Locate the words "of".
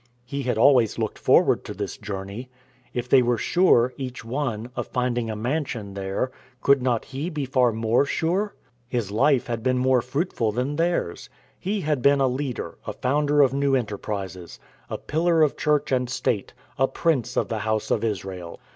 4.75-4.87, 13.43-13.53, 15.43-15.55, 17.37-17.47, 17.91-18.03